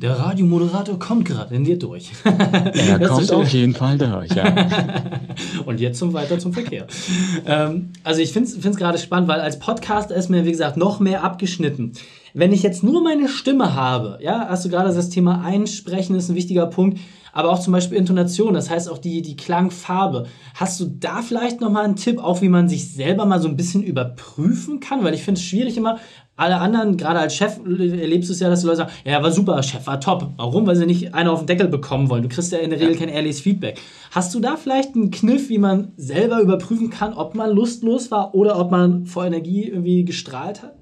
Der 0.00 0.18
Radiomoderator 0.18 0.98
kommt 0.98 1.24
gerade 1.24 1.54
in 1.54 1.64
dir 1.64 1.78
durch. 1.78 2.10
Er 2.24 3.08
kommt 3.08 3.32
auf 3.32 3.48
jeden 3.48 3.74
Fall 3.74 3.98
durch, 3.98 4.30
ja. 4.34 4.54
Und 5.66 5.80
jetzt 5.80 5.98
zum 5.98 6.12
weiter 6.12 6.38
zum 6.38 6.52
Verkehr. 6.52 6.86
Ähm, 7.46 7.90
also 8.04 8.20
ich 8.20 8.32
finde 8.32 8.48
es 8.48 8.76
gerade 8.76 8.98
spannend, 8.98 9.28
weil 9.28 9.40
als 9.40 9.58
Podcaster 9.58 10.14
ist 10.14 10.30
mir, 10.30 10.44
wie 10.44 10.50
gesagt, 10.50 10.76
noch 10.76 11.00
mehr 11.00 11.24
abgeschnitten. 11.24 11.92
Wenn 12.34 12.52
ich 12.52 12.62
jetzt 12.62 12.82
nur 12.82 13.02
meine 13.02 13.28
Stimme 13.28 13.74
habe, 13.74 14.18
ja, 14.22 14.46
hast 14.48 14.64
du 14.64 14.68
gerade 14.68 14.94
das 14.94 15.10
Thema 15.10 15.42
Einsprechen 15.44 16.16
ist 16.16 16.30
ein 16.30 16.34
wichtiger 16.34 16.66
Punkt, 16.66 16.98
aber 17.32 17.50
auch 17.50 17.58
zum 17.58 17.72
Beispiel 17.72 17.96
Intonation, 17.96 18.52
das 18.52 18.68
heißt 18.68 18.90
auch 18.90 18.98
die, 18.98 19.22
die 19.22 19.36
Klangfarbe. 19.36 20.26
Hast 20.54 20.78
du 20.80 20.84
da 20.84 21.22
vielleicht 21.22 21.60
nochmal 21.60 21.84
einen 21.84 21.96
Tipp, 21.96 22.18
auch 22.18 22.42
wie 22.42 22.50
man 22.50 22.68
sich 22.68 22.92
selber 22.92 23.24
mal 23.24 23.40
so 23.40 23.48
ein 23.48 23.56
bisschen 23.56 23.82
überprüfen 23.82 24.80
kann? 24.80 25.02
Weil 25.02 25.14
ich 25.14 25.22
finde 25.22 25.40
es 25.40 25.44
schwierig 25.44 25.76
immer, 25.76 25.98
alle 26.36 26.58
anderen, 26.58 26.96
gerade 26.96 27.20
als 27.20 27.34
Chef, 27.34 27.58
erlebst 27.58 28.28
du 28.28 28.32
es 28.32 28.40
ja, 28.40 28.48
dass 28.48 28.60
die 28.60 28.66
Leute 28.66 28.78
sagen, 28.78 28.92
ja, 29.04 29.22
war 29.22 29.30
super, 29.30 29.62
Chef, 29.62 29.86
war 29.86 30.00
top. 30.00 30.30
Warum? 30.36 30.66
Weil 30.66 30.76
sie 30.76 30.86
nicht 30.86 31.14
einen 31.14 31.28
auf 31.28 31.40
den 31.40 31.46
Deckel 31.46 31.68
bekommen 31.68 32.08
wollen. 32.08 32.22
Du 32.22 32.28
kriegst 32.28 32.50
ja 32.52 32.58
in 32.58 32.70
der 32.70 32.80
Regel 32.80 32.96
kein 32.96 33.10
ehrliches 33.10 33.40
Feedback. 33.40 33.80
Hast 34.10 34.34
du 34.34 34.40
da 34.40 34.56
vielleicht 34.56 34.94
einen 34.94 35.10
Kniff, 35.10 35.50
wie 35.50 35.58
man 35.58 35.92
selber 35.96 36.40
überprüfen 36.40 36.90
kann, 36.90 37.12
ob 37.12 37.34
man 37.34 37.50
lustlos 37.50 38.10
war 38.10 38.34
oder 38.34 38.58
ob 38.58 38.70
man 38.70 39.06
vor 39.06 39.26
Energie 39.26 39.68
irgendwie 39.68 40.04
gestrahlt 40.04 40.62
hat? 40.62 40.81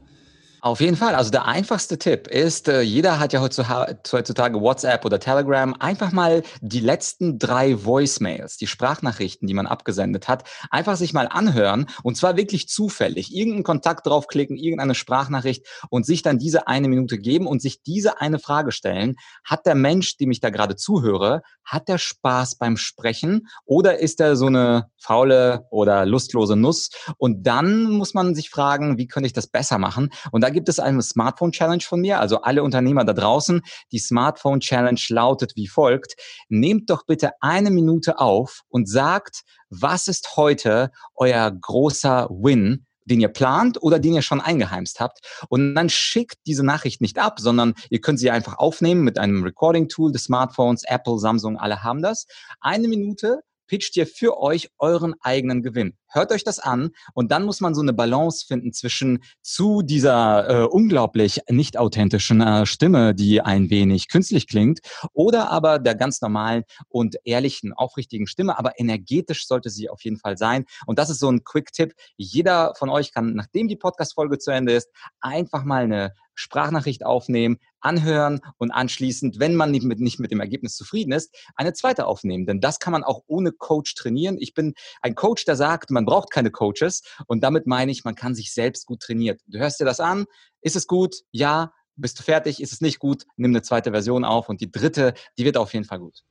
Auf 0.62 0.80
jeden 0.82 0.96
Fall. 0.96 1.14
Also 1.14 1.30
der 1.30 1.46
einfachste 1.46 1.98
Tipp 1.98 2.28
ist, 2.28 2.68
äh, 2.68 2.82
jeder 2.82 3.18
hat 3.18 3.32
ja 3.32 3.40
heutzutage 3.40 4.60
WhatsApp 4.60 5.06
oder 5.06 5.18
Telegram. 5.18 5.74
Einfach 5.78 6.12
mal 6.12 6.42
die 6.60 6.80
letzten 6.80 7.38
drei 7.38 7.82
Voicemails, 7.82 8.58
die 8.58 8.66
Sprachnachrichten, 8.66 9.48
die 9.48 9.54
man 9.54 9.66
abgesendet 9.66 10.28
hat, 10.28 10.44
einfach 10.70 10.96
sich 10.96 11.14
mal 11.14 11.28
anhören 11.28 11.86
und 12.02 12.18
zwar 12.18 12.36
wirklich 12.36 12.68
zufällig. 12.68 13.34
Irgendeinen 13.34 13.64
Kontakt 13.64 14.06
draufklicken, 14.06 14.58
irgendeine 14.58 14.94
Sprachnachricht 14.94 15.66
und 15.88 16.04
sich 16.04 16.22
dann 16.22 16.38
diese 16.38 16.66
eine 16.66 16.88
Minute 16.88 17.18
geben 17.18 17.46
und 17.46 17.62
sich 17.62 17.82
diese 17.82 18.20
eine 18.20 18.38
Frage 18.38 18.70
stellen. 18.70 19.16
Hat 19.44 19.64
der 19.64 19.74
Mensch, 19.74 20.18
dem 20.18 20.30
ich 20.30 20.40
da 20.40 20.50
gerade 20.50 20.76
zuhöre, 20.76 21.40
hat 21.64 21.88
der 21.88 21.98
Spaß 21.98 22.56
beim 22.56 22.76
Sprechen 22.76 23.48
oder 23.64 23.98
ist 23.98 24.20
er 24.20 24.36
so 24.36 24.46
eine 24.46 24.90
faule 24.98 25.64
oder 25.70 26.04
lustlose 26.04 26.56
Nuss? 26.56 26.90
Und 27.16 27.46
dann 27.46 27.84
muss 27.84 28.12
man 28.12 28.34
sich 28.34 28.50
fragen, 28.50 28.98
wie 28.98 29.06
könnte 29.06 29.26
ich 29.26 29.32
das 29.32 29.46
besser 29.46 29.78
machen? 29.78 30.10
Und 30.32 30.42
da 30.42 30.50
gibt 30.50 30.69
es 30.69 30.78
eine 30.78 31.02
Smartphone 31.02 31.52
Challenge 31.52 31.83
von 31.83 32.00
mir, 32.00 32.21
also 32.21 32.42
alle 32.42 32.62
Unternehmer 32.62 33.04
da 33.04 33.12
draußen. 33.12 33.62
Die 33.92 33.99
Smartphone 33.99 34.61
Challenge 34.61 35.00
lautet 35.09 35.52
wie 35.57 35.69
folgt. 35.69 36.14
Nehmt 36.49 36.90
doch 36.90 37.07
bitte 37.07 37.33
eine 37.40 37.71
Minute 37.71 38.19
auf 38.19 38.62
und 38.69 38.88
sagt, 38.88 39.42
was 39.71 40.09
ist 40.09 40.37
heute 40.37 40.90
euer 41.14 41.50
großer 41.50 42.28
Win? 42.30 42.87
den 43.07 43.21
ihr 43.21 43.28
plant 43.28 43.83
oder 43.83 43.99
den 43.99 44.14
ihr 44.14 44.23
schon 44.23 44.40
eingeheimst 44.40 45.00
habt. 45.00 45.19
Und 45.49 45.75
dann 45.75 45.88
schickt 45.88 46.37
diese 46.47 46.64
Nachricht 46.64 47.00
nicht 47.00 47.19
ab, 47.19 47.40
sondern 47.40 47.75
ihr 47.88 48.00
könnt 48.00 48.21
sie 48.21 48.30
einfach 48.30 48.59
aufnehmen 48.59 49.02
mit 49.02 49.19
einem 49.19 49.42
Recording-Tool 49.42 50.12
des 50.12 50.25
Smartphones. 50.25 50.85
Apple, 50.87 51.19
Samsung, 51.19 51.59
alle 51.59 51.83
haben 51.83 52.02
das. 52.02 52.26
Eine 52.61 52.87
Minute 52.87 53.40
pitcht 53.66 53.97
ihr 53.97 54.07
für 54.07 54.38
euch 54.38 54.71
euren 54.78 55.14
eigenen 55.21 55.62
Gewinn. 55.62 55.97
Hört 56.12 56.32
euch 56.32 56.44
das 56.44 56.58
an 56.58 56.90
und 57.14 57.30
dann 57.30 57.44
muss 57.44 57.60
man 57.60 57.74
so 57.74 57.80
eine 57.80 57.92
Balance 57.92 58.46
finden 58.46 58.72
zwischen 58.72 59.22
zu 59.42 59.82
dieser 59.82 60.48
äh, 60.48 60.64
unglaublich 60.64 61.40
nicht 61.48 61.76
authentischen 61.76 62.40
äh, 62.40 62.66
Stimme, 62.66 63.14
die 63.14 63.40
ein 63.40 63.70
wenig 63.70 64.08
künstlich 64.08 64.46
klingt, 64.46 64.80
oder 65.12 65.50
aber 65.50 65.78
der 65.78 65.94
ganz 65.94 66.20
normalen 66.20 66.64
und 66.88 67.16
ehrlichen, 67.24 67.72
aufrichtigen 67.72 68.26
Stimme, 68.26 68.58
aber 68.58 68.78
energetisch 68.78 69.46
sollte 69.46 69.70
sie 69.70 69.88
auf 69.88 70.02
jeden 70.02 70.18
Fall 70.18 70.36
sein. 70.36 70.64
Und 70.86 70.98
das 70.98 71.10
ist 71.10 71.20
so 71.20 71.30
ein 71.30 71.44
Quick-Tipp. 71.44 71.94
Jeder 72.16 72.74
von 72.76 72.88
euch 72.88 73.12
kann, 73.12 73.34
nachdem 73.34 73.68
die 73.68 73.76
Podcast-Folge 73.76 74.38
zu 74.38 74.50
Ende 74.50 74.72
ist, 74.72 74.90
einfach 75.20 75.64
mal 75.64 75.84
eine 75.84 76.14
Sprachnachricht 76.34 77.04
aufnehmen, 77.04 77.58
anhören 77.80 78.40
und 78.56 78.70
anschließend, 78.70 79.38
wenn 79.38 79.54
man 79.56 79.70
nicht 79.70 79.84
mit, 79.84 80.00
nicht 80.00 80.20
mit 80.20 80.30
dem 80.30 80.40
Ergebnis 80.40 80.74
zufrieden 80.74 81.12
ist, 81.12 81.34
eine 81.54 81.72
zweite 81.74 82.06
aufnehmen. 82.06 82.46
Denn 82.46 82.60
das 82.60 82.78
kann 82.78 82.92
man 82.92 83.04
auch 83.04 83.22
ohne 83.26 83.52
Coach 83.52 83.94
trainieren. 83.94 84.36
Ich 84.38 84.54
bin 84.54 84.74
ein 85.02 85.14
Coach, 85.14 85.44
der 85.44 85.56
sagt, 85.56 85.90
man 85.90 86.00
braucht 86.04 86.30
keine 86.30 86.50
Coaches. 86.50 87.02
Und 87.26 87.42
damit 87.42 87.66
meine 87.66 87.92
ich, 87.92 88.04
man 88.04 88.14
kann 88.14 88.35
sich 88.35 88.52
selbst 88.52 88.87
gut 88.87 89.00
trainieren. 89.00 89.38
Du 89.47 89.59
hörst 89.59 89.80
dir 89.80 89.85
das 89.85 90.00
an. 90.00 90.26
Ist 90.61 90.76
es 90.76 90.87
gut? 90.87 91.16
Ja. 91.30 91.73
Bist 91.97 92.19
du 92.19 92.23
fertig? 92.23 92.62
Ist 92.62 92.73
es 92.73 92.80
nicht 92.80 92.99
gut? 92.99 93.25
Nimm 93.37 93.50
eine 93.50 93.62
zweite 93.62 93.90
Version 93.90 94.25
auf 94.25 94.49
und 94.49 94.61
die 94.61 94.71
dritte, 94.71 95.12
die 95.37 95.45
wird 95.45 95.59
auf 95.59 95.75
jeden 95.75 95.85
Fall 95.85 95.99
gut. 95.99 96.23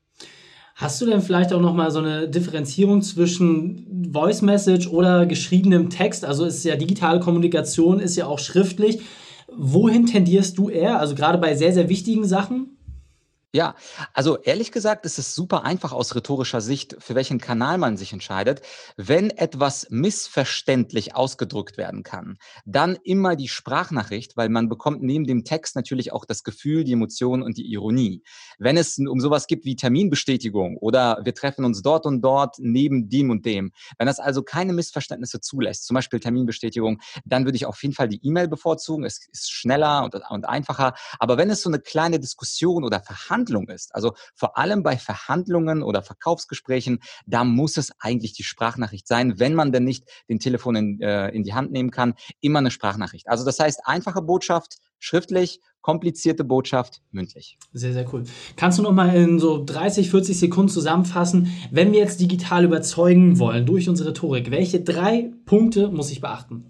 Hast 0.74 1.02
du 1.02 1.06
denn 1.06 1.22
vielleicht 1.22 1.52
auch 1.52 1.60
nochmal 1.60 1.92
so 1.92 2.00
eine 2.00 2.30
Differenzierung 2.30 3.02
zwischen 3.02 4.10
Voice 4.14 4.42
Message 4.42 4.88
oder 4.88 5.26
geschriebenem 5.26 5.90
Text? 5.90 6.24
Also 6.24 6.46
ist 6.46 6.64
ja 6.64 6.78
digitale 6.78 7.20
Kommunikation, 7.20 8.00
ist 8.00 8.16
ja 8.16 8.26
auch 8.26 8.40
schriftlich. 8.40 9.02
Wohin 9.56 10.06
tendierst 10.06 10.58
du 10.58 10.70
eher? 10.70 11.00
Also 11.00 11.16
gerade 11.16 11.38
bei 11.38 11.54
sehr, 11.56 11.74
sehr 11.74 11.90
wichtigen 11.90 12.26
Sachen? 12.26 12.79
Ja, 13.52 13.74
also 14.14 14.38
ehrlich 14.38 14.72
gesagt 14.72 15.08
ist 15.08 15.18
es 15.18 15.34
super 15.34 15.64
einfach 15.64 15.92
aus 15.92 16.14
rhetorischer 16.14 16.62
Sicht, 16.62 16.96
für 17.00 17.16
welchen 17.16 17.40
Kanal 17.40 17.80
man 17.80 17.98
sich 17.98 18.14
entscheidet. 18.14 18.62
Wenn 18.96 19.32
etwas 19.32 19.88
missverständlich 19.90 21.16
ausgedrückt 21.16 21.76
werden 21.76 22.04
kann, 22.04 22.38
dann 22.66 22.96
immer 23.04 23.36
die 23.36 23.48
Sprachnachricht, 23.48 24.38
weil 24.38 24.50
man 24.50 24.70
bekommt 24.70 25.02
neben 25.02 25.26
dem 25.26 25.46
Text 25.46 25.76
natürlich 25.76 26.14
auch 26.14 26.26
das 26.26 26.44
Gefühl, 26.44 26.84
die 26.84 26.94
Emotion 26.94 27.42
und 27.42 27.58
die 27.58 27.66
Ironie. 27.66 28.22
Wenn 28.60 28.78
es 28.78 29.00
um 29.00 29.20
sowas 29.20 29.48
gibt 29.48 29.66
wie 29.66 29.76
Terminbestätigung 29.76 30.78
oder 30.78 31.20
wir 31.24 31.34
treffen 31.34 31.66
uns 31.66 31.82
dort 31.82 32.06
und 32.06 32.22
dort 32.22 32.58
neben 32.60 33.10
dem 33.10 33.32
und 33.32 33.48
dem, 33.48 33.72
wenn 33.98 34.06
das 34.06 34.20
also 34.20 34.44
keine 34.44 34.74
Missverständnisse 34.74 35.42
zulässt, 35.42 35.88
zum 35.88 35.96
Beispiel 35.96 36.20
Terminbestätigung, 36.20 37.02
dann 37.26 37.46
würde 37.46 37.56
ich 37.56 37.66
auf 37.66 37.82
jeden 37.82 37.96
Fall 37.96 38.10
die 38.10 38.20
E-Mail 38.22 38.48
bevorzugen. 38.48 39.06
Es 39.06 39.28
ist 39.32 39.52
schneller 39.52 40.04
und, 40.04 40.14
und 40.30 40.48
einfacher. 40.48 40.94
Aber 41.18 41.38
wenn 41.40 41.50
es 41.50 41.64
so 41.64 41.70
eine 41.72 41.80
kleine 41.80 42.20
Diskussion 42.20 42.84
oder 42.84 43.00
Verhandlung 43.00 43.39
Verhandlung 43.40 43.70
ist, 43.70 43.96
also 43.96 44.14
vor 44.36 44.58
allem 44.58 44.84
bei 44.84 44.98
Verhandlungen 44.98 45.82
oder 45.82 46.02
Verkaufsgesprächen, 46.02 47.00
da 47.26 47.44
muss 47.44 47.78
es 47.78 47.92
eigentlich 48.00 48.34
die 48.34 48.44
Sprachnachricht 48.44 49.08
sein, 49.08 49.40
wenn 49.40 49.54
man 49.54 49.72
denn 49.72 49.86
nicht 49.86 50.04
den 50.28 50.40
Telefon 50.40 50.76
in, 50.76 51.02
äh, 51.02 51.30
in 51.30 51.44
die 51.44 51.54
Hand 51.54 51.72
nehmen 51.72 51.90
kann, 51.90 52.16
immer 52.42 52.60
eine 52.60 52.72
Sprachnachricht. 52.72 53.28
Also 53.30 53.46
das 53.46 53.60
heißt, 53.60 53.82
einfache 53.86 54.22
Botschaft, 54.22 54.78
schriftlich, 55.00 55.62
komplizierte 55.82 56.44
Botschaft 56.44 57.02
mündlich. 57.12 57.58
Sehr, 57.72 57.94
sehr 57.94 58.14
cool. 58.14 58.26
Kannst 58.58 58.78
du 58.78 58.84
noch 58.84 58.92
mal 58.92 59.16
in 59.16 59.40
so 59.40 59.64
30, 59.64 60.10
40 60.10 60.38
Sekunden 60.38 60.70
zusammenfassen, 60.70 61.48
wenn 61.72 61.94
wir 61.94 62.00
jetzt 62.00 62.20
digital 62.20 62.66
überzeugen 62.66 63.40
wollen 63.40 63.66
durch 63.66 63.88
unsere 63.88 64.10
Rhetorik, 64.10 64.52
welche 64.52 64.82
drei 64.82 65.32
Punkte 65.46 65.90
muss 65.90 66.12
ich 66.12 66.20
beachten? 66.20 66.66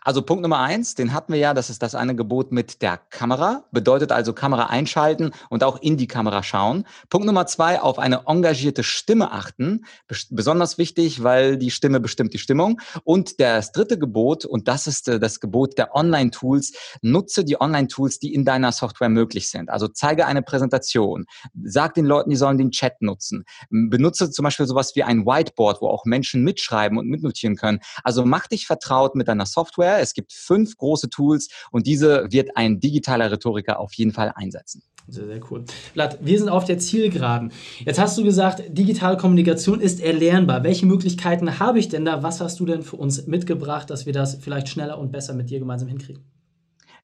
Also 0.00 0.22
Punkt 0.22 0.42
Nummer 0.42 0.60
eins, 0.60 0.94
den 0.94 1.12
hatten 1.12 1.32
wir 1.32 1.40
ja, 1.40 1.54
das 1.54 1.70
ist 1.70 1.82
das 1.82 1.94
eine 1.94 2.14
Gebot 2.14 2.52
mit 2.52 2.82
der 2.82 2.96
Kamera, 2.96 3.64
bedeutet 3.72 4.12
also 4.12 4.32
Kamera 4.32 4.66
einschalten 4.66 5.32
und 5.50 5.64
auch 5.64 5.80
in 5.80 5.96
die 5.96 6.06
Kamera 6.06 6.42
schauen. 6.42 6.84
Punkt 7.08 7.26
Nummer 7.26 7.46
zwei, 7.46 7.80
auf 7.80 7.98
eine 7.98 8.26
engagierte 8.26 8.82
Stimme 8.82 9.32
achten, 9.32 9.84
besonders 10.30 10.78
wichtig, 10.78 11.22
weil 11.22 11.56
die 11.56 11.70
Stimme 11.70 12.00
bestimmt 12.00 12.34
die 12.34 12.38
Stimmung. 12.38 12.80
Und 13.04 13.40
das 13.40 13.72
dritte 13.72 13.98
Gebot, 13.98 14.44
und 14.44 14.68
das 14.68 14.86
ist 14.86 15.08
äh, 15.08 15.18
das 15.18 15.40
Gebot 15.40 15.78
der 15.78 15.94
Online-Tools, 15.94 16.72
nutze 17.02 17.44
die 17.44 17.60
Online-Tools, 17.60 18.18
die 18.18 18.34
in 18.34 18.44
deiner 18.44 18.72
Software 18.72 19.08
möglich 19.08 19.50
sind. 19.50 19.70
Also 19.70 19.88
zeige 19.88 20.26
eine 20.26 20.42
Präsentation, 20.42 21.26
sag 21.64 21.94
den 21.94 22.04
Leuten, 22.04 22.30
die 22.30 22.36
sollen 22.36 22.58
den 22.58 22.70
Chat 22.70 23.00
nutzen, 23.00 23.44
benutze 23.70 24.30
zum 24.30 24.44
Beispiel 24.44 24.66
sowas 24.66 24.94
wie 24.94 25.02
ein 25.02 25.26
Whiteboard, 25.26 25.80
wo 25.80 25.88
auch 25.88 26.04
Menschen 26.04 26.42
mitschreiben 26.42 26.98
und 26.98 27.08
mitnotieren 27.08 27.56
können. 27.56 27.80
Also 28.02 28.24
mach 28.24 28.46
dich 28.46 28.66
vertraut 28.66 29.14
mit 29.14 29.28
deiner 29.28 29.46
Software. 29.54 30.00
Es 30.00 30.12
gibt 30.12 30.32
fünf 30.32 30.76
große 30.76 31.08
Tools 31.08 31.48
und 31.70 31.86
diese 31.86 32.26
wird 32.30 32.56
ein 32.56 32.80
digitaler 32.80 33.30
Rhetoriker 33.30 33.80
auf 33.80 33.94
jeden 33.94 34.12
Fall 34.12 34.32
einsetzen. 34.34 34.82
Sehr, 35.06 35.26
sehr 35.26 35.40
cool. 35.50 35.64
Vlad, 35.92 36.18
wir 36.22 36.38
sind 36.38 36.48
auf 36.48 36.64
der 36.64 36.78
Zielgeraden. 36.78 37.52
Jetzt 37.84 37.98
hast 37.98 38.16
du 38.16 38.24
gesagt, 38.24 38.62
digitale 38.68 39.18
Kommunikation 39.18 39.80
ist 39.80 40.00
erlernbar. 40.00 40.64
Welche 40.64 40.86
Möglichkeiten 40.86 41.58
habe 41.58 41.78
ich 41.78 41.88
denn 41.88 42.04
da? 42.06 42.22
Was 42.22 42.40
hast 42.40 42.58
du 42.58 42.64
denn 42.64 42.82
für 42.82 42.96
uns 42.96 43.26
mitgebracht, 43.26 43.90
dass 43.90 44.06
wir 44.06 44.14
das 44.14 44.36
vielleicht 44.36 44.68
schneller 44.68 44.98
und 44.98 45.12
besser 45.12 45.34
mit 45.34 45.50
dir 45.50 45.58
gemeinsam 45.58 45.88
hinkriegen? 45.88 46.24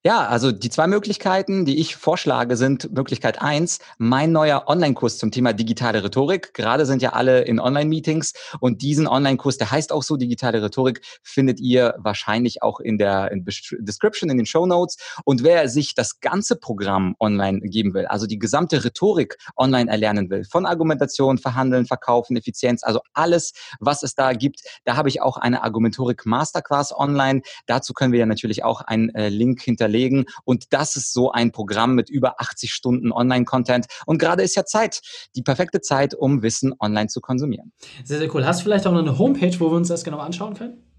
Ja, 0.02 0.26
also 0.28 0.50
die 0.50 0.70
zwei 0.70 0.86
Möglichkeiten, 0.86 1.66
die 1.66 1.78
ich 1.78 1.94
vorschlage, 1.94 2.56
sind 2.56 2.90
Möglichkeit 2.90 3.42
eins, 3.42 3.80
mein 3.98 4.32
neuer 4.32 4.64
Online-Kurs 4.66 5.18
zum 5.18 5.30
Thema 5.30 5.52
digitale 5.52 6.02
Rhetorik. 6.02 6.54
Gerade 6.54 6.86
sind 6.86 7.02
ja 7.02 7.12
alle 7.12 7.42
in 7.42 7.60
Online-Meetings 7.60 8.32
und 8.60 8.80
diesen 8.80 9.06
Online-Kurs, 9.06 9.58
der 9.58 9.70
heißt 9.70 9.92
auch 9.92 10.02
so 10.02 10.16
digitale 10.16 10.62
Rhetorik, 10.62 11.02
findet 11.22 11.60
ihr 11.60 11.96
wahrscheinlich 11.98 12.62
auch 12.62 12.80
in 12.80 12.96
der 12.96 13.30
in 13.30 13.44
Description, 13.44 14.30
in 14.30 14.38
den 14.38 14.46
Show 14.46 14.64
Notes. 14.64 14.96
Und 15.26 15.42
wer 15.44 15.68
sich 15.68 15.94
das 15.94 16.20
ganze 16.20 16.56
Programm 16.56 17.14
online 17.20 17.60
geben 17.60 17.92
will, 17.92 18.06
also 18.06 18.26
die 18.26 18.38
gesamte 18.38 18.82
Rhetorik 18.82 19.36
online 19.54 19.90
erlernen 19.90 20.30
will, 20.30 20.44
von 20.44 20.64
Argumentation, 20.64 21.36
Verhandeln, 21.36 21.84
Verkaufen, 21.84 22.38
Effizienz, 22.38 22.82
also 22.84 23.00
alles, 23.12 23.52
was 23.80 24.02
es 24.02 24.14
da 24.14 24.32
gibt, 24.32 24.62
da 24.86 24.96
habe 24.96 25.10
ich 25.10 25.20
auch 25.20 25.36
eine 25.36 25.62
Argumentorik 25.62 26.24
Masterclass 26.24 26.90
online. 26.96 27.42
Dazu 27.66 27.92
können 27.92 28.12
wir 28.12 28.20
ja 28.20 28.26
natürlich 28.26 28.64
auch 28.64 28.80
einen 28.80 29.10
äh, 29.10 29.28
Link 29.28 29.60
hinterlegen 29.60 29.89
hinterlegen. 29.90 30.24
Und 30.44 30.72
das 30.72 30.96
ist 30.96 31.12
so 31.12 31.32
ein 31.32 31.52
Programm 31.52 31.94
mit 31.94 32.10
über 32.10 32.40
80 32.40 32.72
Stunden 32.72 33.12
Online-Content. 33.12 33.86
Und 34.06 34.18
gerade 34.18 34.42
ist 34.42 34.56
ja 34.56 34.64
Zeit, 34.64 35.00
die 35.36 35.42
perfekte 35.42 35.80
Zeit, 35.80 36.14
um 36.14 36.42
Wissen 36.42 36.74
online 36.78 37.08
zu 37.08 37.20
konsumieren. 37.20 37.72
Sehr, 38.04 38.18
sehr 38.18 38.34
cool. 38.34 38.46
Hast 38.46 38.60
du 38.60 38.64
vielleicht 38.64 38.86
auch 38.86 38.92
noch 38.92 39.00
eine 39.00 39.18
Homepage, 39.18 39.58
wo 39.58 39.70
wir 39.70 39.76
uns 39.76 39.88
das 39.88 40.04
genau 40.04 40.18
anschauen 40.18 40.54
können? 40.54 40.89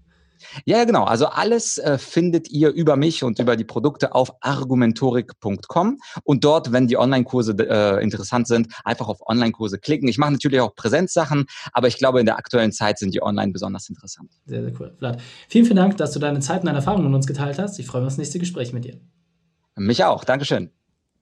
Ja, 0.64 0.84
genau. 0.84 1.04
Also 1.04 1.26
alles 1.26 1.78
äh, 1.78 1.98
findet 1.98 2.50
ihr 2.50 2.70
über 2.70 2.96
mich 2.96 3.24
und 3.24 3.38
über 3.38 3.56
die 3.56 3.64
Produkte 3.64 4.14
auf 4.14 4.32
argumentorik.com 4.40 5.98
und 6.24 6.44
dort, 6.44 6.72
wenn 6.72 6.86
die 6.86 6.96
Online-Kurse 6.96 7.56
äh, 7.58 8.02
interessant 8.02 8.46
sind, 8.46 8.68
einfach 8.84 9.08
auf 9.08 9.18
Online-Kurse 9.26 9.78
klicken. 9.78 10.08
Ich 10.08 10.18
mache 10.18 10.32
natürlich 10.32 10.60
auch 10.60 10.74
Präsenzsachen, 10.74 11.46
aber 11.72 11.88
ich 11.88 11.98
glaube, 11.98 12.20
in 12.20 12.26
der 12.26 12.36
aktuellen 12.36 12.72
Zeit 12.72 12.98
sind 12.98 13.14
die 13.14 13.22
online 13.22 13.52
besonders 13.52 13.88
interessant. 13.88 14.30
Sehr, 14.46 14.62
sehr 14.62 14.72
cool. 14.80 14.94
Vlad, 14.98 15.20
vielen, 15.48 15.64
vielen 15.64 15.76
Dank, 15.76 15.96
dass 15.96 16.12
du 16.12 16.18
deine 16.18 16.40
Zeit 16.40 16.60
und 16.60 16.66
deine 16.66 16.78
Erfahrungen 16.78 17.06
mit 17.06 17.14
uns 17.14 17.26
geteilt 17.26 17.58
hast. 17.58 17.78
Ich 17.78 17.86
freue 17.86 18.02
mich 18.02 18.06
auf 18.06 18.12
das 18.12 18.18
nächste 18.18 18.38
Gespräch 18.38 18.72
mit 18.72 18.84
dir. 18.84 19.00
Mich 19.76 20.04
auch. 20.04 20.24
Dankeschön. 20.24 20.70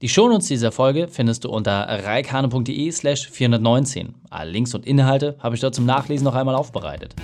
Die 0.03 0.09
Shownotes 0.09 0.49
dieser 0.49 0.73
Folge 0.73 1.09
findest 1.09 1.45
du 1.45 1.50
unter 1.50 1.87
reikane.de 1.87 2.91
slash 2.91 3.29
419. 3.29 4.15
Alle 4.31 4.50
Links 4.50 4.75
und 4.75 4.87
Inhalte 4.87 5.37
habe 5.41 5.55
ich 5.55 5.61
dort 5.61 5.75
zum 5.75 5.85
Nachlesen 5.85 6.25
noch 6.25 6.35
einmal 6.35 6.55
aufbereitet. 6.55 7.15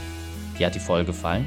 Dir 0.59 0.67
hat 0.67 0.75
die 0.75 0.81
Folge 0.81 1.07
gefallen? 1.07 1.47